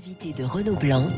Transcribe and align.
Invité 0.00 0.32
de 0.32 0.44
Renaud 0.44 0.76
Blanc 0.76 1.08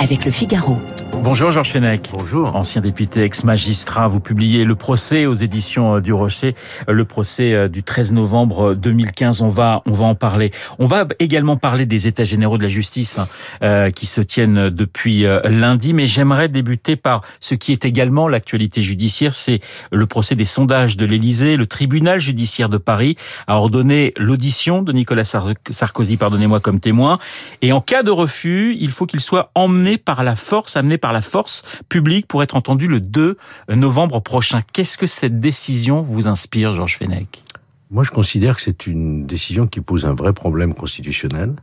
avec 0.00 0.24
le 0.24 0.32
Figaro. 0.32 0.76
Bonjour 1.22 1.52
Georges 1.52 1.70
Fenech. 1.70 2.10
Bonjour. 2.12 2.56
Ancien 2.56 2.80
député 2.80 3.22
ex-magistrat, 3.22 4.08
vous 4.08 4.18
publiez 4.18 4.64
Le 4.64 4.74
procès 4.74 5.24
aux 5.24 5.34
éditions 5.34 5.94
euh, 5.94 6.00
du 6.00 6.12
Rocher, 6.12 6.56
euh, 6.88 6.92
le 6.92 7.04
procès 7.04 7.54
euh, 7.54 7.68
du 7.68 7.84
13 7.84 8.10
novembre 8.10 8.74
2015. 8.74 9.40
On 9.40 9.48
va, 9.48 9.82
on 9.86 9.92
va 9.92 10.04
en 10.04 10.16
parler. 10.16 10.50
On 10.80 10.86
va 10.86 11.06
également 11.20 11.56
parler 11.56 11.86
des 11.86 12.08
états 12.08 12.24
généraux 12.24 12.58
de 12.58 12.64
la 12.64 12.68
justice 12.68 13.20
hein, 13.60 13.92
qui 13.92 14.06
se 14.06 14.20
tiennent 14.20 14.68
depuis 14.68 15.24
lundi, 15.44 15.92
mais 15.92 16.06
j'aimerais 16.06 16.48
débuter 16.48 16.96
par 16.96 17.20
ce 17.38 17.54
qui 17.54 17.70
est 17.70 17.84
également 17.84 18.26
l'actualité 18.26 18.82
judiciaire, 18.82 19.34
c'est 19.34 19.60
le 19.92 20.06
procès 20.06 20.34
des 20.34 20.44
sondages 20.44 20.96
de 20.96 21.06
l'Élysée. 21.06 21.56
Le 21.56 21.66
tribunal 21.66 22.18
judiciaire 22.18 22.68
de 22.68 22.78
Paris 22.78 23.16
a 23.46 23.56
ordonné 23.56 24.12
l'audition 24.16 24.82
de 24.82 24.92
Nicolas 24.92 25.24
Sarkozy, 25.24 26.16
pardonnez-moi, 26.16 26.58
comme 26.58 26.80
témoin. 26.80 27.20
Et 27.60 27.72
en 27.72 27.80
cas 27.80 28.02
de 28.02 28.10
refus, 28.10 28.76
il 28.80 28.90
faut 28.90 29.06
qu'il 29.06 29.20
soit 29.20 29.50
emmené 29.54 29.98
par 29.98 30.24
la 30.24 30.34
force, 30.34 30.76
amené 30.76 30.98
par 30.98 31.11
la 31.12 31.20
force 31.20 31.62
publique 31.88 32.26
pour 32.26 32.42
être 32.42 32.56
entendu 32.56 32.88
le 32.88 33.00
2 33.00 33.36
novembre 33.70 34.20
prochain. 34.20 34.62
Qu'est-ce 34.72 34.98
que 34.98 35.06
cette 35.06 35.40
décision 35.40 36.02
vous 36.02 36.28
inspire, 36.28 36.74
Georges 36.74 36.96
Fenech? 36.98 37.42
Moi, 37.90 38.04
je 38.04 38.10
considère 38.10 38.56
que 38.56 38.62
c'est 38.62 38.86
une 38.86 39.26
décision 39.26 39.66
qui 39.66 39.82
pose 39.82 40.06
un 40.06 40.14
vrai 40.14 40.32
problème 40.32 40.72
constitutionnel, 40.72 41.54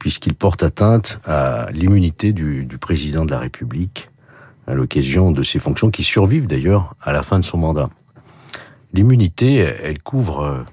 puisqu'il 0.00 0.34
porte 0.34 0.64
atteinte 0.64 1.20
à 1.24 1.68
l'immunité 1.72 2.32
du, 2.32 2.66
président 2.80 3.24
de 3.24 3.30
la 3.30 3.38
République 3.38 4.10
à 4.66 4.74
l'occasion 4.74 5.30
de 5.30 5.44
ses 5.44 5.60
fonctions 5.60 5.90
qui 5.90 6.02
survivent 6.02 6.48
d'ailleurs 6.48 6.96
à 7.00 7.12
la 7.12 7.22
fin 7.22 7.38
de 7.38 7.44
son 7.44 7.58
mandat. 7.58 7.90
L'immunité, 8.92 9.54
elle 9.56 10.02
couvre 10.02 10.40
euh, 10.40 10.64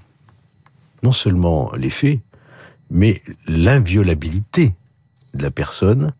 non 1.04 1.12
seulement 1.12 1.72
les 1.76 1.92
faits, 1.92 2.20
mais 2.90 3.22
l'inviolabilité 3.48 4.74
de 5.36 5.44
la 5.44 5.52
personne 5.52 6.14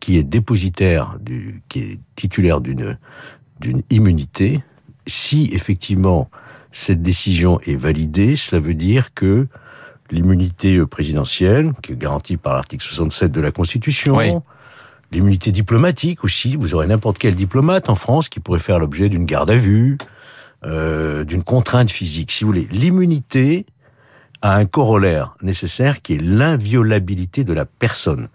qui 0.00 0.18
est 0.18 0.22
dépositaire, 0.22 1.16
du, 1.20 1.62
qui 1.68 1.80
est 1.80 2.00
titulaire 2.14 2.60
d'une 2.60 2.98
d'une 3.60 3.82
immunité, 3.90 4.62
si 5.06 5.48
effectivement 5.52 6.28
cette 6.72 7.02
décision 7.02 7.60
est 7.60 7.76
validée, 7.76 8.36
cela 8.36 8.60
veut 8.60 8.74
dire 8.74 9.14
que 9.14 9.46
l'immunité 10.10 10.84
présidentielle, 10.86 11.72
qui 11.82 11.92
est 11.92 11.96
garantie 11.96 12.36
par 12.36 12.54
l'article 12.54 12.84
67 12.84 13.30
de 13.32 13.40
la 13.40 13.52
Constitution, 13.52 14.42
l'immunité 15.12 15.50
diplomatique 15.50 16.24
aussi, 16.24 16.56
vous 16.56 16.74
aurez 16.74 16.86
n'importe 16.86 17.18
quel 17.18 17.34
diplomate 17.34 17.88
en 17.88 17.94
France 17.94 18.28
qui 18.28 18.40
pourrait 18.40 18.58
faire 18.58 18.78
l'objet 18.78 19.08
d'une 19.08 19.24
garde 19.24 19.50
à 19.50 19.56
vue, 19.56 19.98
euh, 20.64 21.24
d'une 21.24 21.44
contrainte 21.44 21.90
physique, 21.90 22.32
si 22.32 22.44
vous 22.44 22.48
voulez. 22.48 22.68
L'immunité 22.70 23.66
a 24.42 24.56
un 24.56 24.66
corollaire 24.66 25.36
nécessaire 25.42 26.02
qui 26.02 26.14
est 26.14 26.20
l'inviolabilité 26.20 27.44
de 27.44 27.52
la 27.52 27.64
personne. 27.64 28.28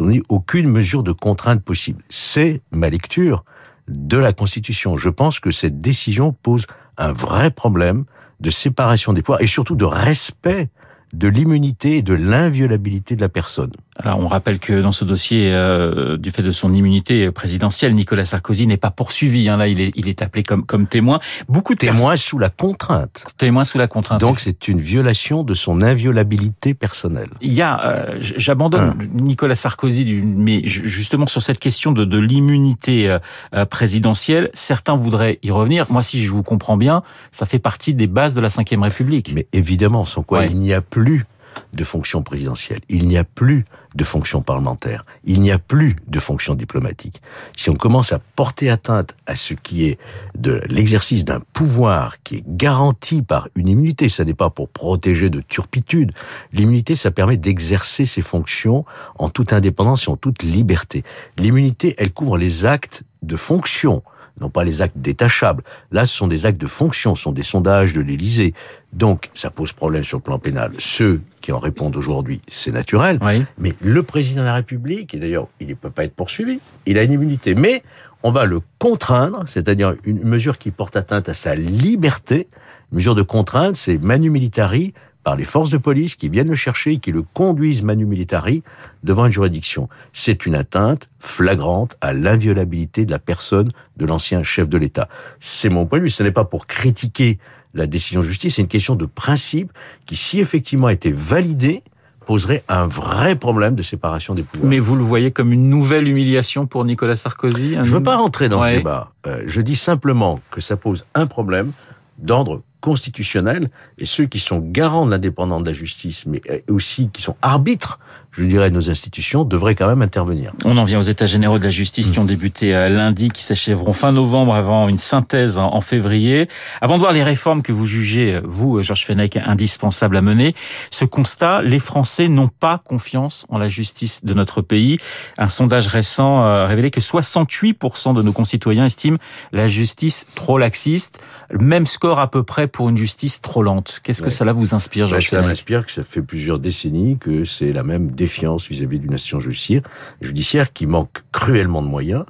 On 0.00 0.10
aucune 0.28 0.68
mesure 0.68 1.02
de 1.02 1.12
contrainte 1.12 1.62
possible. 1.62 2.02
C'est 2.08 2.62
ma 2.70 2.88
lecture 2.88 3.44
de 3.88 4.16
la 4.16 4.32
Constitution. 4.32 4.96
Je 4.96 5.10
pense 5.10 5.40
que 5.40 5.50
cette 5.50 5.78
décision 5.78 6.32
pose 6.32 6.66
un 6.96 7.12
vrai 7.12 7.50
problème 7.50 8.04
de 8.40 8.50
séparation 8.50 9.12
des 9.12 9.22
pouvoirs 9.22 9.42
et 9.42 9.46
surtout 9.46 9.76
de 9.76 9.84
respect 9.84 10.70
de 11.12 11.28
l'immunité 11.28 11.98
et 11.98 12.02
de 12.02 12.14
l'inviolabilité 12.14 13.16
de 13.16 13.20
la 13.20 13.28
personne. 13.28 13.72
Alors 14.02 14.18
on 14.18 14.28
rappelle 14.28 14.58
que 14.58 14.80
dans 14.80 14.92
ce 14.92 15.04
dossier, 15.04 15.52
euh, 15.52 16.16
du 16.16 16.30
fait 16.30 16.42
de 16.42 16.52
son 16.52 16.72
immunité 16.72 17.30
présidentielle, 17.30 17.94
Nicolas 17.94 18.24
Sarkozy 18.24 18.66
n'est 18.66 18.76
pas 18.76 18.90
poursuivi. 18.90 19.48
Hein. 19.48 19.56
Là, 19.56 19.68
il 19.68 19.80
est, 19.80 19.90
il 19.94 20.08
est 20.08 20.22
appelé 20.22 20.42
comme, 20.42 20.64
comme 20.64 20.86
témoin. 20.86 21.20
Beaucoup 21.48 21.74
de 21.74 21.80
témoins 21.80 22.16
sous 22.16 22.38
la 22.38 22.50
contrainte. 22.50 23.24
Témoin 23.36 23.64
sous 23.64 23.78
la 23.78 23.86
contrainte. 23.86 24.20
Donc 24.20 24.40
c'est 24.40 24.68
une 24.68 24.80
violation 24.80 25.42
de 25.42 25.54
son 25.54 25.82
inviolabilité 25.82 26.74
personnelle. 26.74 27.28
Il 27.40 27.52
y 27.52 27.62
a, 27.62 27.84
euh, 27.84 28.16
j'abandonne 28.20 28.94
Nicolas 29.14 29.54
Sarkozy, 29.54 30.22
mais 30.24 30.62
justement 30.64 31.26
sur 31.26 31.42
cette 31.42 31.60
question 31.60 31.92
de, 31.92 32.04
de 32.04 32.18
l'immunité 32.18 33.18
euh, 33.54 33.64
présidentielle, 33.66 34.50
certains 34.54 34.96
voudraient 34.96 35.38
y 35.42 35.50
revenir. 35.50 35.86
Moi, 35.90 36.02
si 36.02 36.22
je 36.22 36.30
vous 36.30 36.42
comprends 36.42 36.76
bien, 36.76 37.02
ça 37.30 37.46
fait 37.46 37.58
partie 37.58 37.94
des 37.94 38.06
bases 38.06 38.34
de 38.34 38.40
la 38.40 38.48
Ve 38.48 38.82
République. 38.82 39.32
Mais 39.34 39.46
évidemment, 39.52 40.04
sans 40.04 40.22
quoi 40.22 40.46
il 40.46 40.58
n'y 40.58 40.72
a 40.72 40.80
plus 40.80 41.24
de 41.72 41.84
fonction 41.84 42.22
présidentielle, 42.22 42.80
il 42.88 43.08
n'y 43.08 43.18
a 43.18 43.24
plus 43.24 43.64
de 43.94 44.04
fonction 44.04 44.42
parlementaire, 44.42 45.04
il 45.24 45.40
n'y 45.40 45.50
a 45.50 45.58
plus 45.58 45.96
de 46.06 46.20
fonction 46.20 46.54
diplomatique. 46.54 47.20
Si 47.56 47.70
on 47.70 47.74
commence 47.74 48.12
à 48.12 48.18
porter 48.18 48.70
atteinte 48.70 49.16
à 49.26 49.34
ce 49.34 49.54
qui 49.54 49.86
est 49.86 49.98
de 50.36 50.62
l'exercice 50.68 51.24
d'un 51.24 51.40
pouvoir 51.52 52.22
qui 52.22 52.36
est 52.36 52.44
garanti 52.46 53.22
par 53.22 53.48
une 53.56 53.68
immunité, 53.68 54.08
ça 54.08 54.24
n'est 54.24 54.34
pas 54.34 54.50
pour 54.50 54.68
protéger 54.68 55.30
de 55.30 55.40
turpitude. 55.40 56.12
L'immunité, 56.52 56.94
ça 56.94 57.10
permet 57.10 57.36
d'exercer 57.36 58.06
ses 58.06 58.22
fonctions 58.22 58.84
en 59.18 59.28
toute 59.28 59.52
indépendance 59.52 60.06
et 60.06 60.10
en 60.10 60.16
toute 60.16 60.42
liberté. 60.42 61.02
L'immunité, 61.36 61.94
elle 61.98 62.12
couvre 62.12 62.38
les 62.38 62.64
actes 62.64 63.02
de 63.22 63.36
fonction 63.36 64.02
non 64.40 64.50
pas 64.50 64.64
les 64.64 64.82
actes 64.82 64.96
détachables. 64.96 65.62
Là, 65.92 66.06
ce 66.06 66.14
sont 66.14 66.26
des 66.26 66.46
actes 66.46 66.60
de 66.60 66.66
fonction, 66.66 67.14
ce 67.14 67.22
sont 67.22 67.32
des 67.32 67.42
sondages 67.42 67.92
de 67.92 68.00
l'Élysée. 68.00 68.54
Donc, 68.92 69.30
ça 69.34 69.50
pose 69.50 69.72
problème 69.72 70.04
sur 70.04 70.18
le 70.18 70.22
plan 70.22 70.38
pénal. 70.38 70.72
Ceux 70.78 71.20
qui 71.40 71.52
en 71.52 71.58
répondent 71.58 71.96
aujourd'hui, 71.96 72.40
c'est 72.48 72.72
naturel. 72.72 73.18
Mais 73.58 73.74
le 73.80 74.02
président 74.02 74.42
de 74.42 74.46
la 74.46 74.54
République, 74.54 75.14
et 75.14 75.18
d'ailleurs, 75.18 75.48
il 75.60 75.68
ne 75.68 75.74
peut 75.74 75.90
pas 75.90 76.04
être 76.04 76.14
poursuivi, 76.14 76.60
il 76.86 76.98
a 76.98 77.02
une 77.02 77.12
immunité. 77.12 77.54
Mais 77.54 77.82
on 78.22 78.32
va 78.32 78.44
le 78.44 78.60
contraindre, 78.78 79.44
c'est-à-dire 79.46 79.94
une 80.04 80.24
mesure 80.24 80.58
qui 80.58 80.70
porte 80.70 80.96
atteinte 80.96 81.28
à 81.28 81.34
sa 81.34 81.54
liberté. 81.54 82.48
Une 82.92 82.96
mesure 82.96 83.14
de 83.14 83.22
contrainte, 83.22 83.76
c'est 83.76 83.98
manu 83.98 84.30
militari, 84.30 84.94
par 85.22 85.36
les 85.36 85.44
forces 85.44 85.70
de 85.70 85.78
police 85.78 86.14
qui 86.14 86.28
viennent 86.28 86.48
le 86.48 86.54
chercher 86.54 86.92
et 86.92 86.98
qui 86.98 87.12
le 87.12 87.22
conduisent 87.22 87.82
manu 87.82 88.06
militari 88.06 88.62
devant 89.02 89.26
une 89.26 89.32
juridiction. 89.32 89.88
C'est 90.12 90.46
une 90.46 90.54
atteinte 90.54 91.08
flagrante 91.18 91.96
à 92.00 92.12
l'inviolabilité 92.12 93.04
de 93.04 93.10
la 93.10 93.18
personne 93.18 93.68
de 93.96 94.06
l'ancien 94.06 94.42
chef 94.42 94.68
de 94.68 94.78
l'État. 94.78 95.08
C'est 95.38 95.68
mon 95.68 95.86
point 95.86 95.98
de 95.98 96.04
vue. 96.04 96.10
Ce 96.10 96.22
n'est 96.22 96.32
pas 96.32 96.44
pour 96.44 96.66
critiquer 96.66 97.38
la 97.74 97.86
décision 97.86 98.20
de 98.20 98.26
justice, 98.26 98.56
c'est 98.56 98.62
une 98.62 98.68
question 98.68 98.96
de 98.96 99.06
principe 99.06 99.72
qui, 100.04 100.16
si 100.16 100.40
effectivement 100.40 100.88
était 100.88 101.12
validée, 101.12 101.84
poserait 102.26 102.62
un 102.68 102.86
vrai 102.86 103.36
problème 103.36 103.74
de 103.74 103.82
séparation 103.82 104.34
des 104.34 104.42
pouvoirs. 104.42 104.68
Mais 104.68 104.78
vous 104.78 104.96
le 104.96 105.02
voyez 105.02 105.30
comme 105.30 105.52
une 105.52 105.68
nouvelle 105.68 106.06
humiliation 106.08 106.66
pour 106.66 106.84
Nicolas 106.84 107.16
Sarkozy 107.16 107.74
Je 107.74 107.78
ne 107.78 107.84
veux 107.84 108.02
pas 108.02 108.16
rentrer 108.16 108.48
dans 108.48 108.60
ce 108.62 108.70
débat. 108.70 109.12
Euh, 109.26 109.42
je 109.46 109.60
dis 109.60 109.76
simplement 109.76 110.40
que 110.50 110.60
ça 110.60 110.76
pose 110.76 111.04
un 111.14 111.26
problème 111.26 111.72
d'ordre 112.18 112.62
constitutionnel 112.80 113.68
et 113.98 114.06
ceux 114.06 114.26
qui 114.26 114.38
sont 114.38 114.58
garants 114.58 115.06
de 115.06 115.10
l'indépendance 115.10 115.62
de 115.62 115.68
la 115.68 115.72
justice, 115.72 116.26
mais 116.26 116.40
aussi 116.68 117.10
qui 117.10 117.22
sont 117.22 117.36
arbitres, 117.42 117.98
je 118.32 118.44
dirais, 118.44 118.70
nos 118.70 118.90
institutions, 118.90 119.44
devraient 119.44 119.74
quand 119.74 119.88
même 119.88 120.02
intervenir. 120.02 120.52
On 120.64 120.76
en 120.76 120.84
vient 120.84 121.00
aux 121.00 121.02
États 121.02 121.26
généraux 121.26 121.58
de 121.58 121.64
la 121.64 121.70
justice 121.70 122.10
qui 122.10 122.18
ont 122.18 122.24
débuté 122.24 122.74
euh, 122.74 122.88
lundi, 122.88 123.28
qui 123.28 123.42
s'achèveront 123.42 123.92
fin 123.92 124.12
novembre 124.12 124.54
avant 124.54 124.88
une 124.88 124.98
synthèse 124.98 125.58
en 125.58 125.80
février. 125.80 126.48
Avant 126.80 126.94
de 126.94 127.00
voir 127.00 127.12
les 127.12 127.22
réformes 127.22 127.62
que 127.62 127.72
vous 127.72 127.86
jugez, 127.86 128.34
euh, 128.34 128.40
vous, 128.44 128.78
euh, 128.78 128.82
Georges 128.82 129.04
Fenech, 129.04 129.36
indispensables 129.36 130.16
à 130.16 130.22
mener, 130.22 130.54
ce 130.90 131.04
constat, 131.04 131.62
les 131.62 131.78
Français 131.80 132.28
n'ont 132.28 132.48
pas 132.48 132.80
confiance 132.84 133.46
en 133.48 133.58
la 133.58 133.68
justice 133.68 134.24
de 134.24 134.34
notre 134.34 134.62
pays. 134.62 134.98
Un 135.38 135.48
sondage 135.48 135.88
récent 135.88 136.42
a 136.42 136.66
révélé 136.66 136.90
que 136.90 137.00
68% 137.00 138.14
de 138.14 138.22
nos 138.22 138.32
concitoyens 138.32 138.84
estiment 138.84 139.18
la 139.52 139.66
justice 139.66 140.26
trop 140.34 140.58
laxiste. 140.58 141.20
Même 141.58 141.86
score 141.86 142.20
à 142.20 142.30
peu 142.30 142.42
près 142.42 142.68
pour 142.68 142.88
une 142.88 142.96
justice 142.96 143.40
trop 143.40 143.62
lente. 143.62 144.00
Qu'est-ce 144.02 144.22
que 144.22 144.30
cela 144.30 144.52
vous 144.52 144.74
inspire, 144.74 145.06
Georges 145.06 145.30
Ça 145.30 145.42
m'inspire 145.42 145.84
que 145.84 145.90
ça 145.92 146.02
fait 146.02 146.22
plusieurs 146.22 146.58
décennies 146.58 147.18
que 147.18 147.44
c'est 147.44 147.72
la 147.72 147.82
même 147.82 148.10
défiance 148.20 148.68
vis-à-vis 148.68 148.98
d'une 148.98 149.10
nation 149.10 149.40
judiciaire, 149.40 149.82
judiciaire 150.20 150.72
qui 150.72 150.86
manque 150.86 151.22
cruellement 151.32 151.82
de 151.82 151.88
moyens. 151.88 152.24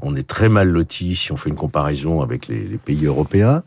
On 0.00 0.14
est 0.14 0.26
très 0.26 0.48
mal 0.48 0.68
loti 0.68 1.16
si 1.16 1.32
on 1.32 1.36
fait 1.36 1.50
une 1.50 1.56
comparaison 1.56 2.22
avec 2.22 2.46
les, 2.46 2.78
pays 2.84 3.06
européens. 3.06 3.62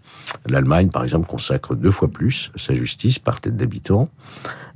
L'Allemagne, 0.48 0.90
par 0.90 1.04
exemple, 1.04 1.28
consacre 1.28 1.76
deux 1.76 1.92
fois 1.92 2.08
plus 2.08 2.52
sa 2.56 2.74
justice 2.74 3.20
par 3.20 3.42
tête 3.42 3.58
d'habitant. 3.58 4.08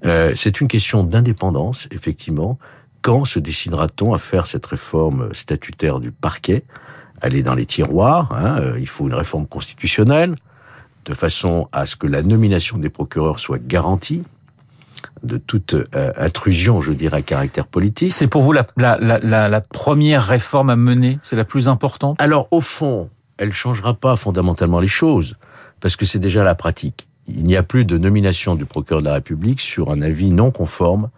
Euh, 0.05 0.33
c'est 0.35 0.61
une 0.61 0.67
question 0.67 1.03
d'indépendance, 1.03 1.87
effectivement. 1.91 2.59
Quand 3.01 3.23
se 3.23 3.39
décidera-t-on 3.39 4.13
à 4.13 4.17
faire 4.17 4.45
cette 4.45 4.65
réforme 4.65 5.33
statutaire 5.33 5.99
du 5.99 6.11
parquet? 6.11 6.63
Aller 7.21 7.43
dans 7.43 7.55
les 7.55 7.65
tiroirs. 7.65 8.29
Hein, 8.33 8.57
euh, 8.59 8.77
il 8.79 8.87
faut 8.87 9.07
une 9.07 9.13
réforme 9.13 9.47
constitutionnelle 9.47 10.35
de 11.05 11.13
façon 11.13 11.69
à 11.71 11.85
ce 11.85 11.95
que 11.95 12.07
la 12.07 12.23
nomination 12.23 12.77
des 12.77 12.89
procureurs 12.89 13.39
soit 13.39 13.57
garantie 13.57 14.23
de 15.23 15.37
toute 15.37 15.73
euh, 15.73 16.11
intrusion, 16.17 16.81
je 16.81 16.91
dirais, 16.91 17.17
à 17.17 17.21
caractère 17.21 17.67
politique. 17.67 18.11
C'est 18.11 18.27
pour 18.27 18.41
vous 18.41 18.51
la, 18.51 18.65
la, 18.77 18.97
la, 18.99 19.49
la, 19.49 19.61
première 19.61 20.25
réforme 20.25 20.69
à 20.69 20.75
mener? 20.75 21.19
C'est 21.23 21.35
la 21.35 21.45
plus 21.45 21.67
importante? 21.67 22.21
Alors, 22.21 22.47
au 22.51 22.61
fond, 22.61 23.09
elle 23.37 23.53
changera 23.53 23.93
pas 23.93 24.15
fondamentalement 24.15 24.79
les 24.79 24.87
choses, 24.87 25.35
parce 25.79 25.95
que 25.95 26.05
c'est 26.05 26.19
déjà 26.19 26.43
la 26.43 26.55
pratique. 26.55 27.07
Il 27.27 27.43
n'y 27.43 27.55
a 27.55 27.63
plus 27.63 27.85
de 27.85 27.97
nomination 27.97 28.55
du 28.55 28.65
procureur 28.65 29.01
de 29.01 29.07
la 29.07 29.13
République 29.13 29.59
sur 29.59 29.91
un 29.91 30.01
avis 30.01 30.29
non 30.29 30.51
conforme 30.51 31.09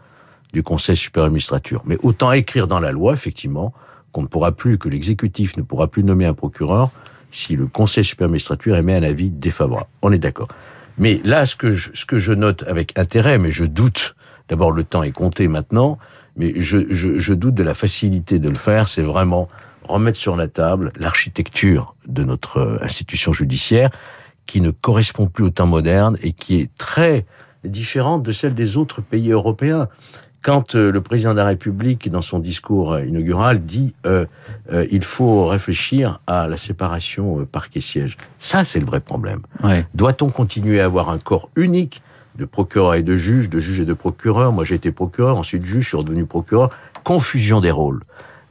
du 0.54 0.64
Conseil 0.64 0.96
supérieur 0.96 1.28
administrateur. 1.28 1.82
Mais 1.86 1.98
autant 2.04 2.32
écrire 2.32 2.68
dans 2.68 2.80
la 2.80 2.92
loi, 2.92 3.14
effectivement, 3.14 3.74
qu'on 4.12 4.24
ne 4.24 4.28
pourra 4.28 4.52
plus, 4.52 4.78
que 4.78 4.90
l'exécutif 4.90 5.56
ne 5.58 5.62
pourra 5.62 5.88
plus 5.88 6.04
nommer 6.04 6.26
un 6.26 6.34
procureur 6.34 6.90
si 7.32 7.56
le 7.56 7.68
Conseil 7.68 8.04
supérieur 8.04 8.30
administratif 8.30 8.74
émet 8.74 8.96
un 8.96 9.04
avis 9.04 9.30
défavorable. 9.30 9.88
On 10.02 10.12
est 10.12 10.20
d'accord. 10.20 10.50
Mais 10.98 11.22
là, 11.24 11.46
ce 11.46 11.56
que, 11.56 11.74
je, 11.74 11.90
ce 11.94 12.06
que 12.06 12.20
je 12.20 12.34
note 12.34 12.64
avec 12.68 12.98
intérêt, 12.98 13.38
mais 13.38 13.52
je 13.52 13.66
doute, 13.66 14.16
d'abord 14.50 14.72
le 14.72 14.84
temps 14.84 15.04
est 15.04 15.12
compté 15.12 15.48
maintenant, 15.48 15.98
mais 16.38 16.54
je, 16.58 16.80
je, 16.90 17.18
je 17.18 17.34
doute 17.34 17.56
de 17.56 17.64
la 17.64 17.74
facilité 17.74 18.40
de 18.40 18.50
le 18.50 18.56
faire. 18.56 18.88
C'est 18.88 19.02
vraiment 19.02 19.48
remettre 19.84 20.18
sur 20.18 20.36
la 20.36 20.48
table 20.48 20.92
l'architecture 21.00 21.96
de 22.08 22.24
notre 22.24 22.58
euh, 22.58 22.84
institution 22.84 23.34
judiciaire 23.34 23.90
qui 24.46 24.62
ne 24.62 24.72
correspond 24.72 25.28
plus 25.28 25.46
au 25.46 25.50
temps 25.50 25.68
moderne 25.68 26.18
et 26.22 26.34
qui 26.34 26.60
est 26.60 26.74
très 26.78 27.26
différente 27.64 28.24
de 28.24 28.32
celle 28.32 28.54
des 28.54 28.78
autres 28.78 29.02
pays 29.02 29.32
européens. 29.32 29.88
Quand 30.42 30.74
euh, 30.74 30.92
le 30.92 31.02
président 31.02 31.34
de 31.34 31.38
la 31.38 31.46
République, 31.46 32.10
dans 32.10 32.24
son 32.24 32.40
discours 32.40 32.94
euh, 32.94 33.06
inaugural, 33.06 33.64
dit 33.64 33.94
euh, 34.08 34.26
euh, 34.72 34.88
il 34.92 35.04
faut 35.04 35.46
réfléchir 35.46 36.20
à 36.26 36.48
la 36.48 36.58
séparation 36.58 37.46
parquet-siège, 37.52 38.18
ça 38.40 38.66
c'est 38.66 38.80
le 38.80 38.86
vrai 38.86 39.02
problème. 39.02 39.42
Ouais. 39.64 39.86
Doit-on 39.94 40.30
continuer 40.30 40.82
à 40.82 40.86
avoir 40.86 41.10
un 41.10 41.20
corps 41.20 41.50
unique 41.56 42.02
de 42.38 42.46
procureurs 42.46 42.96
et 42.96 43.04
de 43.04 43.16
juges, 43.16 43.50
de 43.50 43.60
juges 43.60 43.82
et 43.82 43.86
de 43.86 43.94
procureurs 43.94 44.52
Moi 44.52 44.64
j'ai 44.66 44.76
été 44.76 44.92
procureur, 44.92 45.38
ensuite 45.38 45.64
juge, 45.64 45.84
je 45.84 45.88
suis 45.90 45.98
redevenu 45.98 46.26
procureur. 46.26 46.72
Confusion 47.04 47.62
des 47.62 47.72
rôles. 47.72 48.02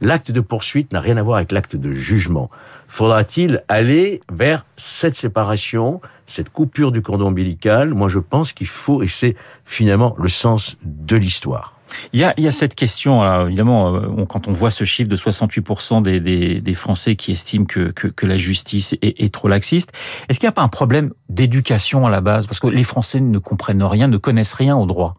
L'acte 0.01 0.31
de 0.31 0.41
poursuite 0.41 0.91
n'a 0.91 0.99
rien 0.99 1.17
à 1.17 1.21
voir 1.21 1.37
avec 1.37 1.51
l'acte 1.51 1.75
de 1.75 1.91
jugement. 1.91 2.49
Faudra-t-il 2.87 3.63
aller 3.67 4.21
vers 4.31 4.65
cette 4.75 5.15
séparation, 5.15 6.01
cette 6.25 6.49
coupure 6.49 6.91
du 6.91 7.03
cordon 7.03 7.27
ombilical? 7.27 7.93
Moi, 7.93 8.09
je 8.09 8.17
pense 8.17 8.51
qu'il 8.51 8.67
faut, 8.67 9.03
et 9.03 9.07
c'est 9.07 9.35
finalement 9.63 10.15
le 10.17 10.27
sens 10.27 10.75
de 10.83 11.15
l'histoire. 11.15 11.75
Il 12.13 12.19
y 12.19 12.23
a, 12.23 12.33
il 12.37 12.43
y 12.43 12.47
a 12.47 12.51
cette 12.51 12.75
question, 12.75 13.45
évidemment, 13.45 13.95
euh, 13.95 14.25
quand 14.25 14.47
on 14.47 14.53
voit 14.53 14.71
ce 14.71 14.83
chiffre 14.83 15.09
de 15.09 15.15
68% 15.15 16.01
des, 16.01 16.19
des, 16.19 16.61
des 16.61 16.73
Français 16.73 17.15
qui 17.15 17.31
estiment 17.31 17.65
que, 17.65 17.91
que, 17.91 18.07
que 18.07 18.25
la 18.25 18.37
justice 18.37 18.93
est, 19.01 19.21
est 19.23 19.33
trop 19.33 19.47
laxiste, 19.47 19.91
est-ce 20.29 20.39
qu'il 20.39 20.47
n'y 20.47 20.51
a 20.51 20.53
pas 20.53 20.61
un 20.61 20.67
problème 20.67 21.11
d'éducation 21.29 22.05
à 22.05 22.09
la 22.09 22.21
base? 22.21 22.47
Parce 22.47 22.59
que 22.59 22.67
les 22.67 22.83
Français 22.83 23.19
ne 23.19 23.37
comprennent 23.37 23.83
rien, 23.83 24.07
ne 24.07 24.17
connaissent 24.17 24.53
rien 24.53 24.75
au 24.75 24.85
droit 24.85 25.15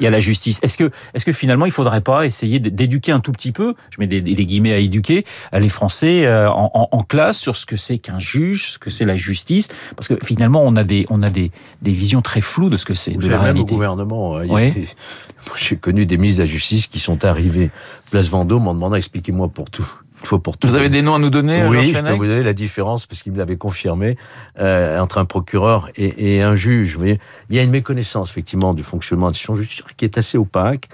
et 0.00 0.06
à 0.06 0.10
la 0.10 0.20
justice. 0.20 0.58
Est-ce 0.62 0.76
que, 0.76 0.90
est-ce 1.14 1.24
que 1.24 1.32
finalement, 1.32 1.66
il 1.66 1.72
faudrait 1.72 2.00
pas 2.00 2.26
essayer 2.26 2.58
d'éduquer 2.60 3.12
un 3.12 3.20
tout 3.20 3.32
petit 3.32 3.52
peu, 3.52 3.74
je 3.90 3.96
mets 3.98 4.06
des, 4.06 4.20
des 4.20 4.46
guillemets 4.46 4.72
à 4.72 4.78
éduquer, 4.78 5.24
euh, 5.54 5.58
les 5.58 5.68
Français 5.68 6.26
euh, 6.26 6.50
en, 6.50 6.70
en, 6.74 6.88
en 6.90 7.02
classe 7.02 7.38
sur 7.38 7.56
ce 7.56 7.66
que 7.66 7.76
c'est 7.76 7.98
qu'un 7.98 8.18
juge, 8.18 8.72
ce 8.72 8.78
que 8.78 8.90
c'est 8.90 9.04
la 9.04 9.16
justice? 9.16 9.68
Parce 9.96 10.08
que 10.08 10.14
finalement, 10.24 10.62
on 10.64 10.76
a 10.76 10.84
des, 10.84 11.06
on 11.10 11.22
a 11.22 11.30
des, 11.30 11.50
des 11.82 11.92
visions 11.92 12.22
très 12.22 12.40
floues 12.40 12.68
de 12.70 12.76
ce 12.76 12.84
que 12.84 12.94
c'est, 12.94 13.12
de 13.12 13.20
la 13.22 13.28
même 13.28 13.38
au 13.40 13.42
réalité. 13.42 13.74
gouvernement, 13.74 14.36
hein, 14.36 14.42
il 14.44 14.48
y 14.48 14.50
a 14.50 14.54
Oui. 14.54 14.70
des- 14.72 14.88
j'ai 15.58 15.76
connu 15.76 16.04
des 16.06 16.18
ministres 16.18 16.42
de 16.42 16.46
la 16.46 16.52
Justice 16.52 16.86
qui 16.86 16.98
sont 17.00 17.24
arrivés 17.24 17.70
place 18.10 18.26
Vendôme 18.28 18.68
en 18.68 18.74
demandant 18.74 18.96
expliquez-moi 18.96 19.48
pour 19.48 19.70
tout. 19.70 19.88
Une 20.20 20.26
fois 20.26 20.42
pour 20.42 20.56
tout. 20.58 20.68
Vous 20.68 20.74
avez 20.74 20.88
des 20.88 21.02
noms 21.02 21.14
à 21.14 21.18
nous 21.18 21.30
donner, 21.30 21.66
Oui, 21.66 21.92
je 21.94 22.00
peux 22.02 22.12
vous 22.12 22.26
donner 22.26 22.42
la 22.42 22.52
différence 22.52 23.06
parce 23.06 23.22
qu'il 23.22 23.32
me 23.32 23.38
l'avait 23.38 23.56
confirmé 23.56 24.16
euh, 24.58 24.98
entre 25.00 25.18
un 25.18 25.24
procureur 25.24 25.88
et, 25.96 26.36
et 26.36 26.42
un 26.42 26.56
juge. 26.56 26.92
Vous 26.92 26.98
voyez, 27.00 27.18
il 27.48 27.56
y 27.56 27.58
a 27.58 27.62
une 27.62 27.70
méconnaissance 27.70 28.30
effectivement 28.30 28.74
du 28.74 28.82
fonctionnement 28.82 29.26
de 29.26 29.32
l'institution 29.32 29.56
judiciaire 29.56 29.86
qui 29.96 30.04
est 30.04 30.18
assez 30.18 30.36
opaque, 30.36 30.88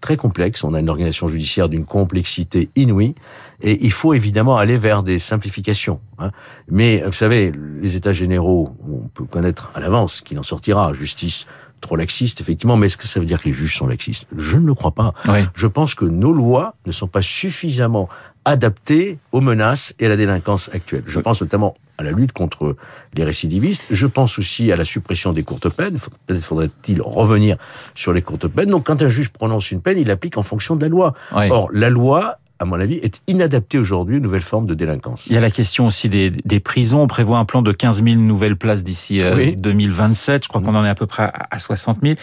très 0.00 0.16
complexe. 0.16 0.64
On 0.64 0.72
a 0.72 0.80
une 0.80 0.88
organisation 0.88 1.28
judiciaire 1.28 1.68
d'une 1.68 1.84
complexité 1.84 2.70
inouïe 2.74 3.14
et 3.60 3.84
il 3.84 3.92
faut 3.92 4.14
évidemment 4.14 4.56
aller 4.56 4.78
vers 4.78 5.02
des 5.02 5.18
simplifications. 5.18 6.00
hein. 6.18 6.30
Mais 6.70 7.02
vous 7.04 7.12
savez, 7.12 7.52
les 7.82 7.96
États 7.96 8.12
généraux, 8.12 8.74
on 8.90 9.08
peut 9.08 9.24
connaître 9.24 9.70
à 9.74 9.80
l'avance 9.80 10.22
qu'il 10.22 10.38
en 10.38 10.42
sortira. 10.42 10.92
Justice 10.94 11.46
trop 11.82 11.96
laxiste, 11.96 12.42
effectivement, 12.42 12.76
mais 12.76 12.86
est-ce 12.86 12.98
que 12.98 13.08
ça 13.08 13.20
veut 13.20 13.24
dire 13.26 13.40
que 13.42 13.48
les 13.48 13.54
juges 13.54 13.74
sont 13.76 13.86
laxistes? 13.86 14.26
Je 14.36 14.58
ne 14.58 14.66
le 14.66 14.74
crois 14.74 14.90
pas. 14.90 15.14
Oui. 15.28 15.38
Je 15.54 15.66
pense 15.66 15.94
que 15.94 16.04
nos 16.04 16.32
lois 16.34 16.74
ne 16.84 16.92
sont 16.92 17.08
pas 17.08 17.22
suffisamment 17.22 18.08
adaptées 18.44 19.18
aux 19.32 19.40
menaces 19.40 19.94
et 19.98 20.06
à 20.06 20.08
la 20.08 20.16
délinquance 20.16 20.70
actuelle. 20.72 21.04
Je 21.06 21.20
pense 21.20 21.40
notamment 21.40 21.74
à 21.98 22.02
la 22.02 22.12
lutte 22.12 22.32
contre 22.32 22.76
les 23.14 23.24
récidivistes. 23.24 23.84
Je 23.90 24.06
pense 24.06 24.38
aussi 24.38 24.72
à 24.72 24.76
la 24.76 24.86
suppression 24.86 25.32
des 25.32 25.42
courtes 25.42 25.68
peines. 25.68 25.98
Peut-être 26.26 26.42
faudrait-il 26.42 27.02
revenir 27.02 27.56
sur 27.94 28.12
les 28.12 28.22
courtes 28.22 28.48
peines. 28.48 28.70
Donc, 28.70 28.86
quand 28.86 29.02
un 29.02 29.08
juge 29.08 29.28
prononce 29.28 29.70
une 29.70 29.82
peine, 29.82 29.98
il 29.98 30.06
l'applique 30.08 30.38
en 30.38 30.42
fonction 30.42 30.76
de 30.76 30.82
la 30.82 30.88
loi. 30.88 31.14
Oui. 31.36 31.50
Or, 31.50 31.68
la 31.72 31.90
loi, 31.90 32.38
à 32.60 32.66
mon 32.66 32.78
avis, 32.78 32.96
est 32.96 33.22
inadaptée 33.26 33.78
aujourd'hui 33.78 34.18
aux 34.18 34.20
nouvelles 34.20 34.42
formes 34.42 34.66
de 34.66 34.74
délinquance. 34.74 35.26
Il 35.28 35.32
y 35.32 35.36
a 35.38 35.40
la 35.40 35.50
question 35.50 35.86
aussi 35.86 36.10
des, 36.10 36.28
des 36.30 36.60
prisons. 36.60 37.00
On 37.02 37.06
prévoit 37.06 37.38
un 37.38 37.46
plan 37.46 37.62
de 37.62 37.72
15 37.72 38.04
000 38.04 38.16
nouvelles 38.16 38.54
places 38.56 38.84
d'ici 38.84 39.22
euh, 39.22 39.34
Oui. 39.34 39.56
2027. 39.56 40.44
Je 40.44 40.48
crois 40.48 40.60
qu'on 40.60 40.74
en 40.74 40.84
est 40.84 40.88
à 40.90 40.94
peu 40.94 41.06
près 41.06 41.22
à, 41.22 41.32
à 41.50 41.58
60 41.58 42.00
000. 42.02 42.16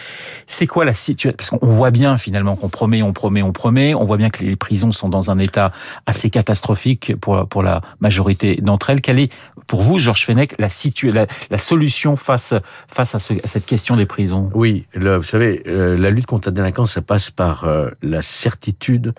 C'est 0.46 0.68
quoi 0.68 0.84
la 0.84 0.92
situation? 0.92 1.34
Parce 1.36 1.50
qu'on 1.50 1.66
voit 1.66 1.90
bien 1.90 2.16
finalement 2.18 2.54
qu'on 2.54 2.68
promet, 2.68 3.02
on 3.02 3.12
promet, 3.12 3.42
on 3.42 3.52
promet. 3.52 3.94
On 3.94 4.04
voit 4.04 4.16
bien 4.16 4.30
que 4.30 4.44
les 4.44 4.54
prisons 4.54 4.92
sont 4.92 5.08
dans 5.08 5.32
un 5.32 5.40
état 5.40 5.72
assez 6.06 6.30
catastrophique 6.30 7.14
pour, 7.20 7.48
pour 7.48 7.64
la 7.64 7.80
majorité 8.00 8.60
d'entre 8.62 8.90
elles. 8.90 9.00
Quelle 9.00 9.18
est, 9.18 9.32
pour 9.66 9.82
vous, 9.82 9.98
Georges 9.98 10.24
Fenech, 10.24 10.54
la, 10.60 10.68
situ... 10.68 11.10
la, 11.10 11.26
la 11.50 11.58
solution 11.58 12.14
face, 12.14 12.54
face 12.86 13.14
à, 13.16 13.18
ce, 13.18 13.34
à 13.42 13.46
cette 13.48 13.66
question 13.66 13.96
des 13.96 14.06
prisons? 14.06 14.50
Oui, 14.54 14.86
le- 14.94 15.16
vous 15.16 15.22
savez, 15.24 15.64
euh, 15.66 15.96
la 15.98 16.10
lutte 16.10 16.26
contre 16.26 16.46
la 16.48 16.52
délinquance, 16.52 16.92
ça 16.92 17.02
passe 17.02 17.30
par 17.32 17.64
euh, 17.64 17.90
la 18.02 18.22
certitude 18.22 19.14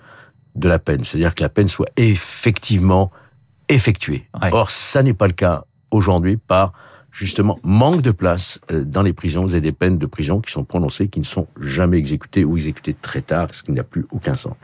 de 0.60 0.68
la 0.68 0.78
peine, 0.78 1.02
c'est-à-dire 1.02 1.34
que 1.34 1.42
la 1.42 1.48
peine 1.48 1.68
soit 1.68 1.90
effectivement 1.96 3.10
effectuée. 3.68 4.28
Ouais. 4.40 4.50
Or, 4.52 4.70
ça 4.70 5.02
n'est 5.02 5.14
pas 5.14 5.26
le 5.26 5.32
cas 5.32 5.64
aujourd'hui 5.90 6.36
par 6.36 6.72
justement 7.10 7.58
manque 7.62 8.02
de 8.02 8.12
place 8.12 8.60
euh, 8.70 8.84
dans 8.84 9.02
les 9.02 9.12
prisons. 9.12 9.48
Avez 9.48 9.60
des 9.60 9.72
peines 9.72 9.98
de 9.98 10.06
prison 10.06 10.40
qui 10.40 10.52
sont 10.52 10.64
prononcées, 10.64 11.08
qui 11.08 11.18
ne 11.18 11.24
sont 11.24 11.48
jamais 11.58 11.98
exécutées 11.98 12.44
ou 12.44 12.56
exécutées 12.56 12.94
très 12.94 13.22
tard, 13.22 13.48
ce 13.52 13.62
qui 13.62 13.72
n'a 13.72 13.82
plus 13.82 14.06
aucun 14.12 14.34
sens. 14.34 14.54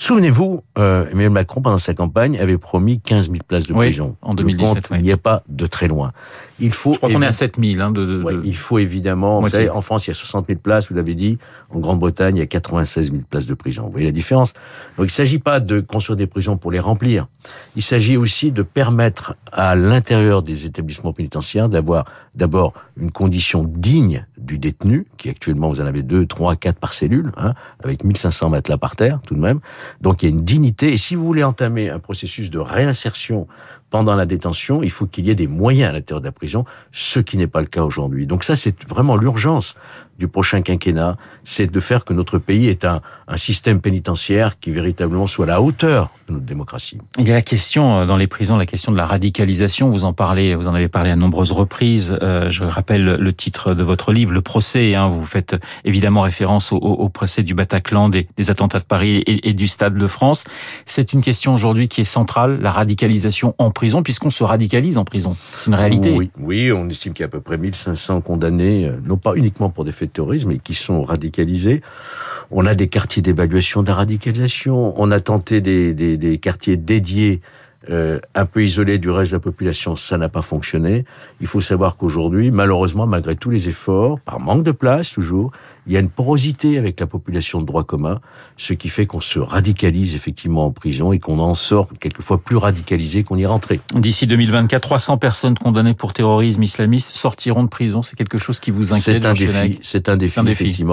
Souvenez-vous, 0.00 0.62
euh, 0.78 1.06
Emmanuel 1.10 1.30
Macron, 1.30 1.60
pendant 1.60 1.78
sa 1.78 1.92
campagne, 1.92 2.38
avait 2.38 2.56
promis 2.56 3.00
15 3.00 3.26
000 3.26 3.38
places 3.46 3.64
de 3.66 3.72
Oui, 3.74 3.86
prison. 3.86 4.14
en 4.22 4.30
Le 4.30 4.36
2017, 4.36 4.74
compte 4.74 4.96
oui. 4.96 5.02
n'y 5.02 5.10
est 5.10 5.16
pas 5.16 5.42
de 5.48 5.66
très 5.66 5.88
loin. 5.88 6.12
Il 6.60 6.72
faut 6.72 6.92
Je 6.92 6.98
crois 6.98 7.10
qu'on 7.10 7.20
est 7.20 7.26
à 7.26 7.30
évi- 7.30 7.32
7 7.32 7.56
000 7.60 7.82
hein, 7.82 7.90
de, 7.90 8.04
de, 8.06 8.22
Ouais, 8.22 8.34
de- 8.34 8.40
il 8.44 8.56
faut 8.56 8.78
évidemment, 8.78 9.40
vous 9.40 9.48
savez, 9.48 9.68
en 9.70 9.80
France, 9.80 10.06
il 10.06 10.10
y 10.10 10.12
a 10.12 10.14
60 10.14 10.46
000 10.46 10.60
places, 10.60 10.88
vous 10.88 10.94
l'avez 10.94 11.16
dit. 11.16 11.38
En 11.70 11.80
Grande-Bretagne, 11.80 12.36
il 12.36 12.38
y 12.38 12.42
a 12.42 12.46
96 12.46 13.10
000 13.10 13.22
places 13.28 13.46
de 13.46 13.54
prison. 13.54 13.82
Vous 13.86 13.90
voyez 13.90 14.06
la 14.06 14.12
différence? 14.12 14.52
Donc, 14.96 15.00
il 15.00 15.02
ne 15.06 15.08
s'agit 15.10 15.40
pas 15.40 15.58
de 15.58 15.80
construire 15.80 16.16
des 16.16 16.28
prisons 16.28 16.56
pour 16.56 16.70
les 16.70 16.78
remplir. 16.80 17.26
Il 17.74 17.82
s'agit 17.82 18.16
aussi 18.16 18.52
de 18.52 18.62
permettre 18.62 19.34
à 19.50 19.74
l'intérieur 19.74 20.42
des 20.44 20.64
établissements 20.64 21.12
pénitentiaires 21.12 21.68
d'avoir 21.68 22.04
d'abord 22.36 22.72
une 22.96 23.10
condition 23.10 23.64
digne 23.64 24.26
du 24.48 24.58
détenu, 24.58 25.06
qui 25.16 25.28
actuellement, 25.28 25.68
vous 25.68 25.80
en 25.80 25.86
avez 25.86 26.02
deux, 26.02 26.26
trois, 26.26 26.56
quatre 26.56 26.80
par 26.80 26.94
cellule, 26.94 27.30
hein, 27.36 27.54
avec 27.84 28.02
1500 28.02 28.50
matelas 28.50 28.78
par 28.78 28.96
terre, 28.96 29.20
tout 29.24 29.34
de 29.34 29.40
même. 29.40 29.60
Donc, 30.00 30.22
il 30.22 30.28
y 30.28 30.32
a 30.32 30.34
une 30.34 30.44
dignité. 30.44 30.92
Et 30.92 30.96
si 30.96 31.14
vous 31.14 31.24
voulez 31.24 31.44
entamer 31.44 31.90
un 31.90 32.00
processus 32.00 32.50
de 32.50 32.58
réinsertion 32.58 33.46
pendant 33.90 34.16
la 34.16 34.26
détention, 34.26 34.82
il 34.82 34.90
faut 34.90 35.06
qu'il 35.06 35.26
y 35.26 35.30
ait 35.30 35.34
des 35.34 35.46
moyens 35.46 35.90
à 35.90 35.92
l'intérieur 35.92 36.20
de 36.20 36.26
la 36.26 36.32
prison, 36.32 36.64
ce 36.92 37.20
qui 37.20 37.36
n'est 37.36 37.46
pas 37.46 37.60
le 37.60 37.66
cas 37.66 37.82
aujourd'hui. 37.82 38.26
Donc 38.26 38.44
ça, 38.44 38.56
c'est 38.56 38.88
vraiment 38.88 39.16
l'urgence 39.16 39.74
du 40.18 40.26
prochain 40.26 40.62
quinquennat, 40.62 41.16
c'est 41.44 41.70
de 41.70 41.80
faire 41.80 42.04
que 42.04 42.12
notre 42.12 42.38
pays 42.38 42.68
ait 42.68 42.84
un, 42.84 43.00
système 43.36 43.80
pénitentiaire 43.80 44.58
qui 44.58 44.72
véritablement 44.72 45.28
soit 45.28 45.44
à 45.44 45.48
la 45.48 45.62
hauteur 45.62 46.10
de 46.26 46.32
notre 46.32 46.44
démocratie. 46.44 46.98
Il 47.18 47.28
y 47.28 47.30
a 47.30 47.34
la 47.34 47.42
question 47.42 48.00
euh, 48.00 48.06
dans 48.06 48.16
les 48.16 48.26
prisons, 48.26 48.56
la 48.56 48.66
question 48.66 48.90
de 48.90 48.96
la 48.96 49.06
radicalisation. 49.06 49.90
Vous 49.90 50.04
en 50.04 50.12
parlez, 50.12 50.56
vous 50.56 50.66
en 50.66 50.74
avez 50.74 50.88
parlé 50.88 51.10
à 51.10 51.16
nombreuses 51.16 51.52
reprises. 51.52 52.18
Euh, 52.20 52.50
je 52.50 52.64
rappelle 52.64 53.04
le 53.04 53.32
titre 53.32 53.74
de 53.74 53.84
votre 53.84 54.12
livre, 54.12 54.32
Le 54.32 54.40
procès. 54.40 54.96
Hein, 54.96 55.06
vous 55.06 55.24
faites 55.24 55.54
évidemment 55.84 56.22
référence 56.22 56.72
au, 56.72 57.08
procès 57.10 57.42
du 57.42 57.54
Bataclan, 57.54 58.08
des, 58.08 58.26
des 58.36 58.50
attentats 58.50 58.80
de 58.80 58.84
Paris 58.84 59.18
et, 59.18 59.50
et 59.50 59.52
du 59.52 59.68
Stade 59.68 59.94
de 59.94 60.06
France. 60.06 60.44
C'est 60.84 61.12
une 61.12 61.20
question 61.20 61.54
aujourd'hui 61.54 61.86
qui 61.86 62.00
est 62.00 62.04
centrale, 62.04 62.58
la 62.60 62.72
radicalisation 62.72 63.54
en 63.58 63.70
prison, 63.78 64.02
puisqu'on 64.02 64.30
se 64.30 64.42
radicalise 64.42 64.98
en 64.98 65.04
prison. 65.04 65.36
C'est 65.56 65.68
une 65.68 65.76
réalité. 65.76 66.10
Oui, 66.10 66.32
oui, 66.40 66.72
on 66.72 66.88
estime 66.88 67.12
qu'il 67.12 67.22
y 67.22 67.22
a 67.22 67.26
à 67.26 67.30
peu 67.30 67.40
près 67.40 67.56
1500 67.56 68.22
condamnés, 68.22 68.86
euh, 68.86 68.98
non 69.04 69.16
pas 69.16 69.34
uniquement 69.36 69.70
pour 69.70 69.84
des 69.84 69.92
faits 69.92 70.08
de 70.08 70.14
terrorisme, 70.14 70.48
mais 70.48 70.58
qui 70.58 70.74
sont 70.74 71.04
radicalisés. 71.04 71.80
On 72.50 72.66
a 72.66 72.74
des 72.74 72.88
quartiers 72.88 73.22
d'évaluation 73.22 73.84
de 73.84 73.86
la 73.86 73.94
radicalisation. 73.94 75.00
On 75.00 75.12
a 75.12 75.20
tenté 75.20 75.60
des, 75.60 75.94
des, 75.94 76.16
des 76.16 76.38
quartiers 76.38 76.76
dédiés 76.76 77.40
euh, 77.90 78.18
un 78.34 78.44
peu 78.44 78.62
isolés 78.62 78.98
du 78.98 79.10
reste 79.10 79.32
de 79.32 79.36
la 79.36 79.40
population, 79.40 79.96
ça 79.96 80.18
n'a 80.18 80.28
pas 80.28 80.42
fonctionné. 80.42 81.04
Il 81.40 81.46
faut 81.46 81.60
savoir 81.60 81.96
qu'aujourd'hui, 81.96 82.50
malheureusement, 82.50 83.06
malgré 83.06 83.34
tous 83.34 83.50
les 83.50 83.68
efforts, 83.68 84.20
par 84.20 84.40
manque 84.40 84.62
de 84.62 84.72
place 84.72 85.12
toujours, 85.12 85.52
il 85.86 85.94
y 85.94 85.96
a 85.96 86.00
une 86.00 86.10
porosité 86.10 86.76
avec 86.76 87.00
la 87.00 87.06
population 87.06 87.60
de 87.60 87.66
droit 87.66 87.84
commun, 87.84 88.20
ce 88.58 88.74
qui 88.74 88.90
fait 88.90 89.06
qu'on 89.06 89.20
se 89.20 89.38
radicalise 89.38 90.14
effectivement 90.14 90.66
en 90.66 90.70
prison 90.70 91.12
et 91.12 91.18
qu'on 91.18 91.38
en 91.38 91.54
sort 91.54 91.88
quelquefois 91.98 92.38
plus 92.38 92.56
radicalisé 92.56 93.24
qu'on 93.24 93.36
y 93.36 93.46
rentrait. 93.46 93.80
D'ici 93.94 94.26
2024, 94.26 94.82
300 94.82 95.16
personnes 95.16 95.56
condamnées 95.56 95.94
pour 95.94 96.12
terrorisme 96.12 96.62
islamiste 96.62 97.10
sortiront 97.10 97.62
de 97.62 97.68
prison. 97.68 98.02
C'est 98.02 98.16
quelque 98.16 98.38
chose 98.38 98.60
qui 98.60 98.70
vous 98.70 98.92
inquiète, 98.92 99.22
C'est 99.22 99.26
un 99.26 99.34
défi, 99.34 99.80
c'est 99.82 100.08
un 100.08 100.16
défi, 100.16 100.42
défi. 100.42 100.84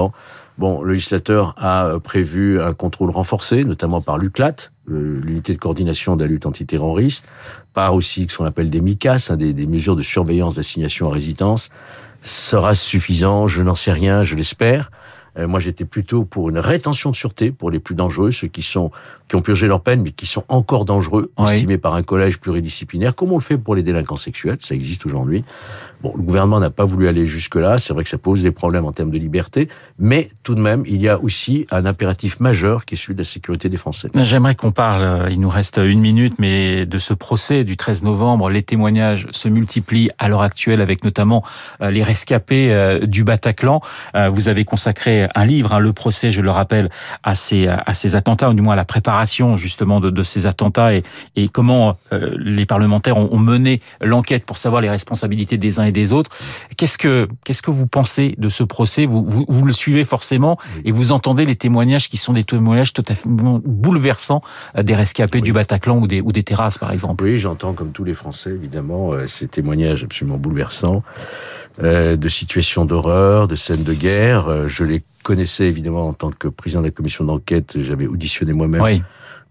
Bon, 0.58 0.82
le 0.84 0.94
législateur 0.94 1.54
a 1.58 1.86
euh, 1.86 2.00
prévu 2.00 2.62
un 2.62 2.74
contrôle 2.74 3.10
renforcé, 3.10 3.64
notamment 3.64 4.02
par 4.02 4.18
l'UCLAT, 4.18 4.72
l'unité 4.88 5.54
de 5.54 5.58
coordination 5.58 6.16
de 6.16 6.24
la 6.24 6.30
lutte 6.30 6.46
antiterroriste, 6.46 7.28
par 7.74 7.94
aussi 7.94 8.28
ce 8.30 8.38
qu'on 8.38 8.46
appelle 8.46 8.70
des 8.70 8.82
MICAS, 8.82 9.30
hein, 9.32 9.38
des, 9.38 9.54
mesures 9.66 9.96
de 9.96 10.04
surveillance 10.04 10.56
d'assignation 10.56 11.10
à 11.10 11.14
résidence. 11.14 11.70
Sera 12.22 12.74
suffisant? 12.74 13.48
Je 13.48 13.62
n'en 13.62 13.76
sais 13.76 13.92
rien, 13.92 14.24
je 14.24 14.36
l'espère. 14.36 14.92
Euh, 15.38 15.48
moi, 15.48 15.60
j'étais 15.60 15.86
plutôt 15.86 16.24
pour 16.24 16.50
une 16.50 16.60
rétention 16.60 17.12
de 17.12 17.15
sûreté 17.15 17.51
pour 17.51 17.72
les 17.72 17.80
plus 17.80 17.96
dangereux, 17.96 18.32
ceux 18.32 18.48
qui 18.48 18.62
sont 18.62 18.92
qui 19.27 19.36
ont 19.36 19.42
purgé 19.42 19.68
leur 19.68 19.82
peine, 19.82 20.01
mais 20.04 20.12
qui 20.12 20.27
sont 20.27 20.44
encore 20.50 20.86
dangereux, 20.86 21.32
estimés 21.48 21.77
par 21.77 21.96
un 21.96 22.04
collège 22.04 22.38
pluridisciplinaire, 22.39 23.15
comme 23.15 23.32
on 23.32 23.38
le 23.38 23.42
fait 23.42 23.58
pour 23.58 23.74
les 23.75 23.82
délinquants 23.82 24.18
sexuels. 24.18 24.58
Ça 24.60 24.75
existe 24.75 25.06
aujourd'hui. 25.06 25.44
Bon, 26.01 26.13
le 26.15 26.22
gouvernement 26.22 26.60
n'a 26.60 26.70
pas 26.70 26.86
voulu 26.86 27.08
aller 27.08 27.25
jusque-là. 27.25 27.80
C'est 27.80 27.94
vrai 27.94 28.04
que 28.04 28.10
ça 28.10 28.20
pose 28.20 28.44
des 28.44 28.51
problèmes 28.51 28.86
en 28.86 28.92
termes 28.92 29.10
de 29.10 29.18
liberté, 29.18 29.68
mais 29.98 30.30
tout 30.44 30.54
de 30.54 30.62
même, 30.62 30.84
il 30.86 31.01
y 31.01 31.10
a 31.10 31.20
aussi 31.20 31.65
un 31.72 31.86
impératif 31.86 32.39
majeur 32.39 32.86
qui 32.86 32.94
est 32.94 32.98
celui 32.98 33.15
de 33.15 33.20
la 33.20 33.25
sécurité 33.25 33.70
des 33.70 33.77
Français. 33.77 34.10
J'aimerais 34.13 34.54
qu'on 34.54 34.72
parle, 34.72 35.01
euh, 35.01 35.32
il 35.32 35.39
nous 35.39 35.50
reste 35.50 35.77
une 35.77 36.01
minute, 36.01 36.36
mais 36.38 36.86
de 36.86 37.00
ce 37.00 37.13
procès 37.13 37.63
du 37.63 37.77
13 37.77 38.04
novembre. 38.04 38.50
Les 38.50 38.62
témoignages 38.62 39.27
se 39.32 39.50
multiplient 39.50 40.12
à 40.20 40.30
l'heure 40.30 40.44
actuelle 40.44 40.82
avec 40.82 41.04
notamment 41.04 41.44
euh, 41.82 41.89
les 41.89 42.04
rescapés 42.04 42.46
du 43.04 43.24
Bataclan. 43.24 43.82
Vous 44.32 44.50
avez 44.50 44.65
consacré 44.65 45.25
un 45.34 45.46
livre, 45.46 45.74
hein, 45.74 45.79
le 45.79 45.94
procès, 45.94 46.32
je 46.32 46.41
le 46.41 46.51
rappelle, 46.51 46.89
à 47.24 47.36
ces, 47.36 47.67
à 47.67 47.94
ces 47.94 48.15
attentats, 48.15 48.50
ou 48.50 48.53
du 48.53 48.62
moins 48.62 48.74
à 48.74 48.77
la 48.77 48.86
préparation 48.86 49.55
justement 49.55 50.00
de, 50.00 50.10
de 50.10 50.24
ces 50.24 50.46
attentats 50.46 50.94
et, 50.94 51.03
et 51.36 51.50
comment 51.50 51.98
les 52.12 52.65
parlementaires 52.65 53.17
ont, 53.17 53.29
ont 53.32 53.39
mené 53.39 53.82
l'enquête 54.01 54.46
pour 54.46 54.58
savoir 54.58 54.82
les 54.82 54.89
responsabilités 54.89 55.58
des 55.58 55.79
uns 55.79 55.86
et 55.86 55.91
des 55.91 56.13
autres. 56.13 56.32
Qu'est-ce 56.77 56.98
que 56.98 57.27
qu'est-ce 57.44 57.62
que 57.62 57.72
vous 57.72 57.88
pensez 57.88 58.36
de 58.38 58.50
ce 58.50 58.63
procès? 58.63 59.05
Vous, 59.05 59.24
vous, 59.24 59.46
vous 59.48 59.65
le 59.65 59.74
suivez 59.74 60.03
forcément 60.03 60.58
et 60.84 60.91
vous 60.91 61.12
entendez 61.12 61.46
les 61.46 61.55
témoignages 61.55 62.10
qui 62.10 62.17
sont 62.17 62.34
des 62.34 62.44
témoignages 62.44 62.94
totalement 62.94 63.62
bouleversants 63.63 64.41
euh, 64.77 64.84
des 64.84 64.96
rescapés 64.96 65.41
du 65.41 65.53
Bataclan 65.53 65.98
ou 65.98 66.08
des 66.08 66.22
ou 66.22 66.32
des 66.32 66.44
terrasses 66.44 66.77
par 66.77 66.91
exemple. 66.91 67.24
Oui, 67.24 67.38
j'entends 67.38 67.74
comme 67.74 67.91
tous 67.91 68.03
les 68.03 68.13
Français 68.13 68.51
évidemment 68.51 69.13
euh, 69.13 69.27
ces 69.27 69.48
témoignages 69.48 70.03
absolument 70.03 70.38
bouleversants 70.38 71.03
euh, 71.84 72.15
de 72.15 72.29
situations 72.29 72.86
d'horreur, 72.86 73.48
de 73.48 73.55
scènes 73.55 73.84
de 73.84 73.94
guerre. 73.94 74.67
Je 74.67 74.84
les 74.84 75.03
connaissais 75.24 75.65
évidemment 75.65 76.08
en 76.08 76.13
tant 76.13 76.32
que 76.32 76.48
président 76.48 76.82
de 76.82 76.88
la 76.88 76.91
commission 76.91 77.24
d'enquête. 77.24 77.79
J'avais 77.79 78.08
auditionné 78.08 78.53
moi-même. 78.53 78.82
Oui 78.82 79.01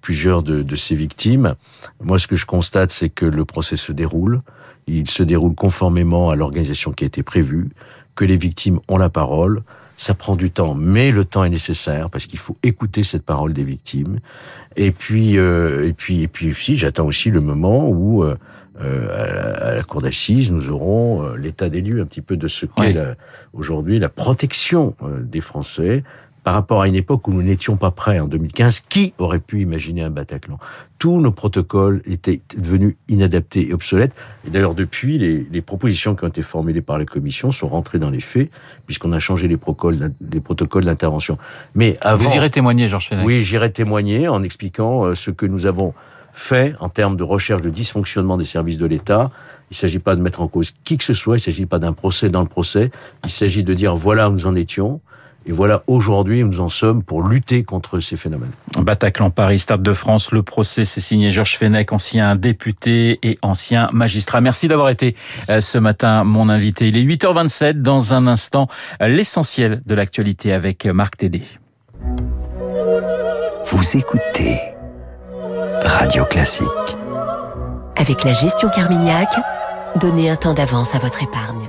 plusieurs 0.00 0.43
de, 0.43 0.61
de, 0.61 0.76
ces 0.76 0.95
victimes. 0.95 1.54
Moi, 2.02 2.19
ce 2.19 2.26
que 2.26 2.37
je 2.37 2.45
constate, 2.45 2.90
c'est 2.90 3.09
que 3.09 3.25
le 3.25 3.47
procès 3.47 3.76
se 3.76 3.90
déroule. 3.90 4.40
Il 4.87 5.09
se 5.09 5.23
déroule 5.23 5.54
conformément 5.54 6.28
à 6.28 6.37
l'organisation 6.37 6.93
qui 6.93 7.04
a 7.04 7.07
été 7.07 7.23
prévue, 7.23 7.71
que 8.14 8.26
les 8.26 8.37
victimes 8.37 8.81
ont 8.88 8.99
la 8.99 9.09
parole. 9.09 9.62
Ça 9.97 10.15
prend 10.15 10.37
du 10.37 10.51
temps, 10.51 10.75
mais 10.75 11.11
le 11.11 11.25
temps 11.25 11.45
est 11.45 11.51
nécessaire 11.51 12.11
parce 12.11 12.27
qu'il 12.27 12.39
faut 12.39 12.57
écouter 12.63 13.05
cette 13.05 13.25
parole 13.25 13.53
des 13.53 13.65
victimes. 13.65 14.19
Et 14.77 14.91
puis, 14.91 15.39
euh, 15.39 15.87
et 15.87 15.93
puis, 15.93 16.23
et 16.23 16.29
puis, 16.29 16.51
aussi, 16.51 16.77
j'attends 16.77 17.07
aussi 17.07 17.31
le 17.31 17.41
moment 17.41 17.89
où, 17.89 18.25
euh, 18.25 18.37
euh 18.81 19.61
à, 19.63 19.75
la, 19.75 19.83
cour 19.85 20.03
d'assises, 20.03 20.51
nous 20.51 20.71
aurons 20.71 21.35
l'état 21.35 21.69
des 21.69 21.81
lieux 21.81 22.01
un 22.01 22.07
petit 22.07 22.23
peu 22.23 22.37
de 22.37 22.49
ce 22.49 22.67
qu'est 22.67 22.97
aujourd'hui 23.53 24.01
la 24.01 24.09
protection 24.09 24.97
des 25.21 25.41
Français 25.41 26.03
par 26.45 26.55
rapport 26.55 26.83
à 26.83 26.89
une 26.89 26.95
époque 26.95 27.27
où 27.27 27.33
nous 27.33 27.43
n'étions 27.43 27.77
pas 27.77 27.91
prêts 27.91 28.21
en 28.21 28.27
2015. 28.27 28.81
Qui 28.89 29.15
aurait 29.19 29.41
pu 29.41 29.63
imaginer 29.63 30.03
un 30.03 30.11
Bataclan? 30.11 30.59
Tous 30.99 31.19
nos 31.19 31.33
protocoles 31.33 32.03
étaient 32.05 32.43
devenus 32.57 32.97
inadaptés 33.09 33.69
et 33.69 33.73
obsolètes. 33.73 34.15
Et 34.47 34.51
d'ailleurs, 34.51 34.75
depuis, 34.75 35.19
les, 35.19 35.47
les, 35.51 35.63
propositions 35.63 36.15
qui 36.15 36.25
ont 36.25 36.29
été 36.29 36.43
formulées 36.43 36.83
par 36.83 36.99
la 36.99 37.07
Commission 37.07 37.51
sont 37.51 37.69
rentrées 37.69 37.99
dans 37.99 38.11
les 38.11 38.21
faits, 38.21 38.51
puisqu'on 38.87 39.13
a 39.13 39.19
changé 39.19 39.49
les 39.49 39.57
protocoles, 39.57 40.13
les 40.31 40.41
protocoles 40.41 40.85
d'intervention. 40.85 41.39
Mais 41.75 41.97
avant, 42.03 42.25
Vous 42.25 42.37
irez 42.37 42.51
témoigner, 42.51 42.89
Georges 42.89 43.09
Fenech 43.09 43.27
Oui, 43.27 43.43
j'irai 43.43 43.73
témoigner 43.73 44.29
en 44.29 44.43
expliquant 44.43 45.05
euh, 45.05 45.15
ce 45.15 45.31
que 45.31 45.47
nous 45.47 45.65
avons 45.65 45.95
fait 46.35 46.75
en 46.81 46.89
termes 46.89 47.17
de 47.17 47.23
recherche 47.23 47.63
de 47.63 47.71
dysfonctionnement 47.71 48.37
des 48.37 48.45
services 48.45 48.77
de 48.77 48.87
l'État. 48.87 49.31
Il 49.71 49.75
ne 49.75 49.77
s'agit 49.77 50.01
pas 50.01 50.17
de 50.17 50.21
mettre 50.21 50.43
en 50.43 50.49
cause 50.49 50.73
qui 50.85 50.99
que 50.99 51.05
ce 51.05 51.15
soit, 51.15 51.37
il 51.37 51.41
ne 51.41 51.45
s'agit 51.45 51.65
pas 51.65 51.79
d'un 51.79 51.93
procès 51.93 52.29
dans 52.29 52.43
le 52.43 52.49
procès, 52.49 52.91
il 53.25 53.31
s'agit 53.31 53.63
de 53.63 53.73
dire 53.73 53.95
voilà 53.97 54.29
où 54.29 54.33
nous 54.33 54.47
en 54.47 54.55
étions, 54.55 55.01
et 55.47 55.53
voilà, 55.53 55.83
aujourd'hui, 55.87 56.43
nous 56.43 56.61
en 56.61 56.71
sommes 56.71 57.03
pour 57.03 57.23
lutter 57.23 57.65
contre 57.65 58.01
ces 58.01 58.17
phénomènes. 58.17 58.53
Bataclan, 58.79 59.31
Paris, 59.31 59.59
Stade 59.59 59.83
de 59.83 59.93
France, 59.93 60.33
le 60.33 60.43
procès, 60.43 60.85
c'est 60.85 61.03
signé 61.03 61.29
Georges 61.29 61.59
Fenech, 61.59 61.93
ancien 61.93 62.35
député 62.35 63.19
et 63.23 63.39
ancien 63.43 63.91
magistrat. 63.93 64.41
Merci 64.41 64.69
d'avoir 64.69 64.89
été 64.89 65.15
euh, 65.51 65.61
ce 65.61 65.79
matin 65.79 66.25
mon 66.25 66.49
invité. 66.49 66.89
Il 66.89 66.97
est 66.97 67.03
8h27, 67.03 67.83
dans 67.83 68.15
un 68.15 68.27
instant, 68.27 68.69
l'essentiel 69.01 69.83
de 69.85 69.95
l'actualité 69.95 70.53
avec 70.53 70.87
Marc 70.87 71.19
Tédé. 71.19 71.43
Vous 73.67 73.97
écoutez 73.97 74.59
Radio 75.85 76.25
Classique. 76.25 76.67
Avec 77.97 78.25
la 78.25 78.33
gestion 78.33 78.71
Carmignac, 78.71 79.29
donnez 80.01 80.31
un 80.31 80.37
temps 80.37 80.55
d'avance 80.55 80.95
à 80.95 80.99
votre 80.99 81.23
épargne. 81.23 81.69